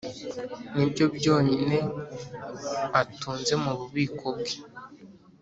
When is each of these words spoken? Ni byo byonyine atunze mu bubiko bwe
Ni 0.75 0.85
byo 0.91 1.05
byonyine 1.15 1.77
atunze 3.01 3.53
mu 3.63 3.71
bubiko 3.79 4.25
bwe 4.37 4.55